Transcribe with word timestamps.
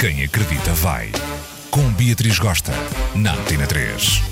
Quem 0.00 0.24
acredita 0.24 0.72
vai. 0.72 1.12
Com 1.70 1.92
Beatriz 1.92 2.38
Gosta, 2.38 2.72
na 3.14 3.34
Antena 3.34 3.66
3. 3.66 4.22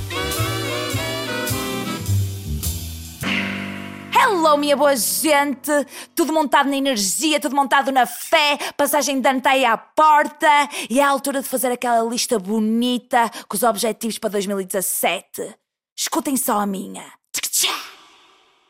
Hello, 4.18 4.56
minha 4.56 4.74
boa 4.74 4.96
gente! 4.96 5.70
Tudo 6.14 6.32
montado 6.32 6.70
na 6.70 6.76
energia, 6.78 7.38
tudo 7.38 7.54
montado 7.54 7.92
na 7.92 8.06
fé, 8.06 8.56
passagem 8.78 9.20
de 9.20 9.28
ano 9.28 9.40
está 9.40 9.50
aí 9.50 9.66
à 9.66 9.76
porta 9.76 10.48
e 10.88 11.00
é 11.00 11.02
a 11.04 11.10
altura 11.10 11.42
de 11.42 11.48
fazer 11.48 11.70
aquela 11.70 12.02
lista 12.08 12.38
bonita 12.38 13.30
com 13.46 13.54
os 13.54 13.62
objetivos 13.62 14.18
para 14.18 14.30
2017. 14.30 15.54
Escutem 15.94 16.38
só 16.38 16.60
a 16.60 16.66
minha. 16.66 17.17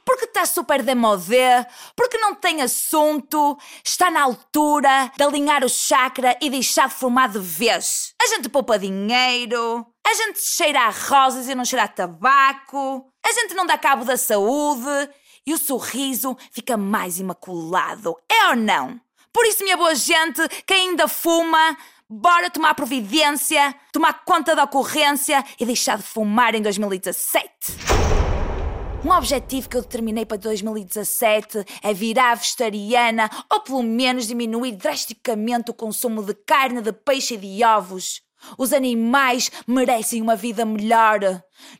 Porque 0.09 0.25
está 0.25 0.47
super 0.47 0.83
demodé, 0.83 1.67
porque 1.95 2.17
não 2.17 2.35
tem 2.35 2.63
assunto, 2.63 3.59
está 3.85 4.11
na 4.11 4.23
altura 4.23 5.13
de 5.15 5.23
alinhar 5.23 5.63
o 5.63 5.69
chakra 5.69 6.35
e 6.41 6.49
deixar 6.49 6.89
de 6.89 6.95
fumar 6.95 7.29
de 7.29 7.39
vez. 7.39 8.15
A 8.19 8.27
gente 8.29 8.49
poupa 8.49 8.79
dinheiro, 8.79 9.87
a 10.07 10.15
gente 10.15 10.41
cheira 10.41 10.81
a 10.81 10.89
rosas 10.89 11.47
e 11.47 11.55
não 11.55 11.63
cheira 11.63 11.85
a 11.85 11.89
tabaco, 11.89 13.07
a 13.23 13.33
gente 13.33 13.53
não 13.53 13.67
dá 13.67 13.77
cabo 13.77 14.07
da 14.07 14.17
saúde 14.17 15.11
e 15.47 15.53
o 15.53 15.59
sorriso 15.59 16.35
fica 16.53 16.79
mais 16.79 17.21
imaculado. 17.21 18.17
É 18.31 18.49
ou 18.49 18.57
não? 18.57 18.99
Por 19.31 19.45
isso, 19.45 19.63
minha 19.63 19.77
boa 19.77 19.95
gente, 19.95 20.41
quem 20.67 20.89
ainda 20.89 21.07
fuma, 21.07 21.77
bora 22.09 22.49
tomar 22.49 22.75
providência, 22.75 23.75
tomar 23.93 24.25
conta 24.25 24.57
da 24.57 24.65
ocorrência 24.65 25.45
e 25.61 25.67
deixar 25.67 25.99
de 25.99 26.05
fumar 26.05 26.55
em 26.55 26.63
2017. 26.63 27.98
Um 29.05 29.13
objetivo 29.13 29.69
que 29.69 29.77
eu 29.77 29.83
determinei 29.83 30.27
para 30.27 30.37
2017 30.37 31.65
é 31.83 31.95
virar 31.95 32.35
vegetariana 32.35 33.31
ou 33.51 33.61
pelo 33.61 33.83
menos 33.83 34.27
diminuir 34.27 34.73
drasticamente 34.73 35.71
o 35.71 35.75
consumo 35.75 36.23
de 36.23 36.35
carne, 36.35 36.83
de 36.83 36.93
peixe 36.93 37.35
e 37.35 37.37
de 37.37 37.65
ovos. 37.65 38.23
Os 38.57 38.73
animais 38.73 39.51
merecem 39.67 40.21
uma 40.21 40.35
vida 40.35 40.65
melhor. 40.65 41.21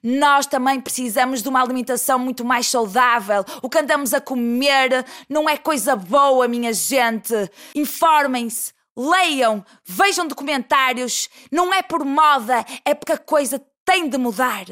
Nós 0.03 0.47
também 0.47 0.81
precisamos 0.81 1.43
de 1.43 1.49
uma 1.49 1.61
alimentação 1.61 2.19
muito 2.21 2.45
mais 2.45 2.69
saudável. 2.69 3.45
O 3.63 3.69
que 3.69 3.79
andamos 3.79 4.15
a 4.15 4.21
comer 4.21 5.05
não 5.29 5.49
é 5.49 5.57
coisa 5.57 5.97
boa, 5.97 6.47
minha 6.47 6.73
gente. 6.73 7.35
Informem-se, 7.75 8.73
leiam, 8.97 9.65
vejam 9.85 10.27
documentários. 10.27 11.29
Não 11.51 11.75
é 11.75 11.83
por 11.83 12.05
moda, 12.05 12.65
é 12.85 12.95
porque 12.95 13.13
a 13.13 13.19
coisa 13.19 13.61
tem 13.85 14.09
de 14.09 14.19
mudar. 14.19 14.67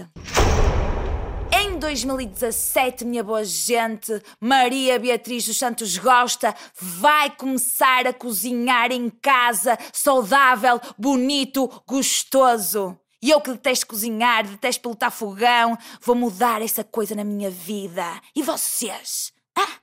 Em 1.53 1.79
2017, 1.79 3.05
minha 3.05 3.23
boa 3.23 3.45
gente, 3.45 4.21
Maria 4.41 4.99
Beatriz 4.99 5.47
dos 5.47 5.57
Santos 5.57 5.97
Gosta 5.97 6.55
vai 6.75 7.31
começar 7.31 8.07
a 8.07 8.13
cozinhar 8.13 8.91
em 8.91 9.09
casa, 9.09 9.79
saudável, 9.93 10.81
bonito, 10.99 11.69
gostoso. 11.87 12.99
E 13.23 13.31
eu 13.31 13.41
que 13.41 13.51
detesto 13.53 13.87
cozinhar, 13.87 14.47
detesto 14.47 14.83
pilotar 14.83 15.11
fogão, 15.11 15.77
vou 16.01 16.15
mudar 16.15 16.63
essa 16.63 16.85
coisa 16.85 17.15
na 17.15 17.25
minha 17.25 17.51
vida. 17.51 18.05
E 18.35 18.43
vocês? 18.43 19.33
Ah? 19.57 19.81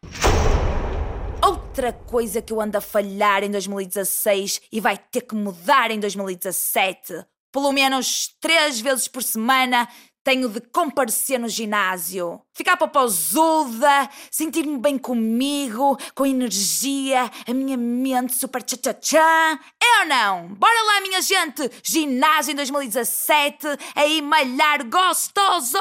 Outra 1.46 1.92
coisa 1.92 2.42
que 2.42 2.54
eu 2.54 2.62
ando 2.62 2.78
a 2.78 2.82
falhar 2.82 3.44
em 3.44 3.52
2016 3.52 4.62
e 4.72 4.80
vai 4.80 4.98
ter 4.98 5.22
que 5.22 5.36
mudar 5.36 5.92
em 5.92 6.00
2017. 6.00 7.26
Pelo 7.52 7.72
menos 7.72 8.30
três 8.40 8.80
vezes 8.80 9.08
por 9.08 9.22
semana 9.22 9.88
tenho 10.24 10.48
de 10.48 10.62
comparecer 10.62 11.40
no 11.40 11.50
ginásio, 11.50 12.42
ficar 12.54 12.78
papozuda, 12.78 14.10
sentir-me 14.32 14.78
bem 14.78 14.98
comigo, 14.98 15.98
com 16.16 16.26
energia, 16.26 17.30
a 17.48 17.54
minha 17.54 17.78
mente 17.78 18.34
super 18.34 18.64
tchá-tchá-tchá. 18.64 19.60
É 19.82 20.00
ou 20.00 20.06
não? 20.06 20.48
Bora 20.56 20.82
lá, 20.84 21.02
minha 21.02 21.22
gente! 21.22 21.70
Ginásio 21.84 22.54
em 22.54 22.56
2017, 22.56 23.68
aí 23.96 24.22
malhar 24.22 24.88
gostoso! 24.88 25.78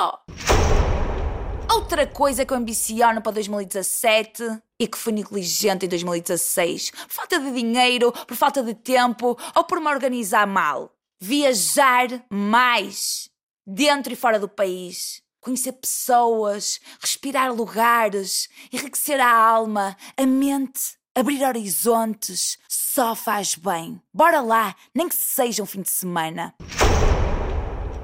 Outra 1.71 2.07
coisa 2.07 2.45
que 2.45 2.53
eu 2.53 2.57
ambiciono 2.57 3.23
para 3.23 3.33
2017 3.33 4.43
e 4.79 4.87
que 4.87 4.99
fui 4.99 5.13
negligente 5.13 5.87
em 5.87 5.89
2016, 5.89 6.91
por 6.91 7.09
falta 7.09 7.39
de 7.39 7.53
dinheiro, 7.53 8.13
por 8.13 8.37
falta 8.37 8.63
de 8.63 8.75
tempo 8.75 9.39
ou 9.55 9.65
por 9.65 9.81
me 9.81 9.89
organizar 9.89 10.47
mal. 10.47 10.93
Viajar 11.21 12.09
mais 12.29 13.32
dentro 13.67 14.13
e 14.13 14.17
fora 14.17 14.39
do 14.39 14.49
país. 14.49 15.23
Conhecer 15.41 15.73
pessoas, 15.73 16.81
respirar 17.01 17.53
lugares, 17.53 18.49
enriquecer 18.73 19.21
a 19.21 19.29
alma, 19.29 19.97
a 20.17 20.25
mente, 20.25 20.97
abrir 21.15 21.43
horizontes, 21.45 22.59
só 22.69 23.15
faz 23.15 23.57
bem. 23.57 24.01
Bora 24.15 24.41
lá, 24.41 24.75
nem 24.95 25.09
que 25.09 25.15
seja 25.15 25.63
um 25.63 25.67
fim 25.67 25.83
de 25.83 25.91
semana. 25.91 26.55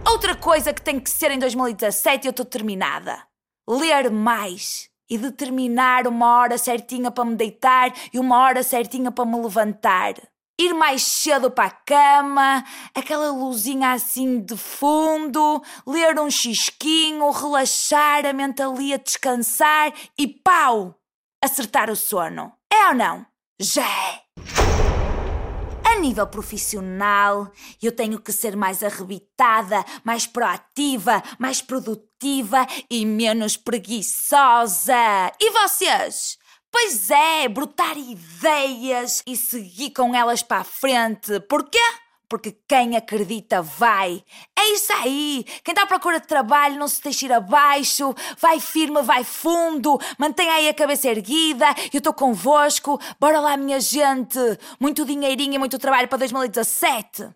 Outra 0.06 0.34
coisa 0.34 0.72
que 0.72 0.82
tem 0.82 0.98
que 0.98 1.10
ser 1.10 1.30
em 1.30 1.38
2017 1.38 2.24
e 2.24 2.28
eu 2.28 2.30
estou 2.30 2.46
terminada. 2.46 3.22
Ler 3.68 4.10
mais 4.10 4.88
e 5.08 5.16
determinar 5.16 6.06
uma 6.06 6.38
hora 6.38 6.58
certinha 6.58 7.10
para 7.10 7.24
me 7.24 7.36
deitar 7.36 7.92
e 8.12 8.18
uma 8.18 8.38
hora 8.38 8.62
certinha 8.62 9.12
para 9.12 9.24
me 9.24 9.40
levantar 9.40 10.14
ir 10.58 10.74
mais 10.74 11.02
cedo 11.02 11.50
para 11.50 11.68
a 11.68 11.70
cama, 11.70 12.64
aquela 12.94 13.30
luzinha 13.30 13.92
assim 13.92 14.40
de 14.40 14.56
fundo, 14.56 15.62
ler 15.86 16.18
um 16.18 16.30
xisquinho, 16.30 17.30
relaxar 17.30 18.26
a 18.26 18.32
mente 18.32 18.60
ali 18.60 18.92
a 18.92 18.96
descansar 18.96 19.92
e 20.18 20.26
pau! 20.26 20.98
Acertar 21.42 21.88
o 21.88 21.94
sono. 21.94 22.52
É 22.70 22.88
ou 22.88 22.94
não? 22.94 23.24
Já 23.60 23.84
é! 23.84 24.22
A 25.84 26.00
nível 26.00 26.26
profissional, 26.26 27.50
eu 27.80 27.92
tenho 27.92 28.20
que 28.20 28.32
ser 28.32 28.56
mais 28.56 28.82
arrebitada, 28.82 29.84
mais 30.04 30.26
proativa, 30.26 31.22
mais 31.38 31.62
produtiva 31.62 32.66
e 32.90 33.06
menos 33.06 33.56
preguiçosa. 33.56 34.92
E 35.40 35.50
vocês? 35.50 36.36
Pois 36.70 37.10
é, 37.10 37.48
brotar 37.48 37.96
ideias 37.96 39.22
e 39.26 39.36
seguir 39.36 39.90
com 39.90 40.14
elas 40.14 40.42
para 40.42 40.58
a 40.58 40.64
frente. 40.64 41.40
Porquê? 41.40 41.78
Porque 42.28 42.54
quem 42.68 42.94
acredita 42.94 43.62
vai. 43.62 44.22
É 44.54 44.72
isso 44.72 44.92
aí! 44.92 45.46
Quem 45.64 45.72
está 45.72 45.84
à 45.84 45.86
procura 45.86 46.20
de 46.20 46.26
trabalho 46.26 46.78
não 46.78 46.86
se 46.86 47.02
deixa 47.02 47.24
ir 47.24 47.32
abaixo, 47.32 48.14
vai 48.38 48.60
firme, 48.60 49.00
vai 49.00 49.24
fundo, 49.24 49.98
mantém 50.18 50.48
aí 50.50 50.68
a 50.68 50.74
cabeça 50.74 51.08
erguida, 51.08 51.66
eu 51.90 51.98
estou 51.98 52.12
convosco. 52.12 53.00
Bora 53.18 53.40
lá, 53.40 53.56
minha 53.56 53.80
gente! 53.80 54.38
Muito 54.78 55.06
dinheirinho 55.06 55.54
e 55.54 55.58
muito 55.58 55.78
trabalho 55.78 56.06
para 56.06 56.18
2017! 56.18 57.30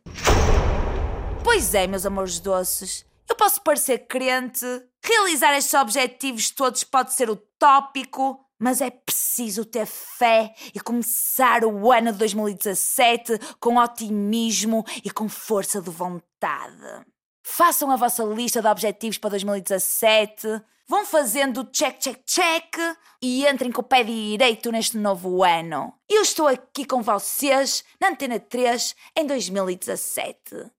Pois 1.43 1.75
é, 1.75 1.87
meus 1.87 2.04
amores 2.04 2.38
doces, 2.38 3.04
eu 3.28 3.34
posso 3.34 3.62
parecer 3.62 4.06
crente, 4.06 4.64
realizar 5.03 5.56
estes 5.56 5.75
objetivos 5.75 6.50
todos 6.50 6.84
pode 6.84 7.14
ser 7.14 7.31
utópico, 7.31 8.42
mas 8.62 8.81
é 8.81 8.91
preciso 8.91 9.65
ter 9.65 9.87
fé 9.87 10.55
e 10.73 10.78
começar 10.78 11.65
o 11.65 11.91
ano 11.91 12.12
de 12.12 12.19
2017 12.19 13.37
com 13.59 13.77
otimismo 13.77 14.84
e 15.05 15.11
com 15.11 15.28
força 15.28 15.83
de 15.83 15.91
vontade. 15.91 17.05
Façam 17.43 17.91
a 17.91 17.97
vossa 17.97 18.23
lista 18.23 18.62
de 18.62 18.69
objetivos 18.69 19.19
para 19.19 19.31
2017, 19.31 20.62
vão 20.87 21.05
fazendo 21.05 21.65
check, 21.73 21.99
check, 21.99 22.23
check 22.25 22.77
e 23.21 23.45
entrem 23.49 23.73
com 23.73 23.81
o 23.81 23.84
pé 23.84 24.05
direito 24.05 24.71
neste 24.71 24.97
novo 24.97 25.43
ano. 25.43 25.93
Eu 26.09 26.23
estou 26.23 26.47
aqui 26.47 26.84
com 26.84 27.03
vocês 27.03 27.83
na 28.00 28.11
Antena 28.11 28.39
3 28.39 28.94
em 29.19 29.27
2017. 29.27 30.71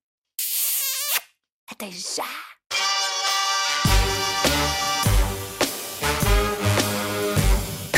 Até 1.69 1.91
já! 1.91 2.52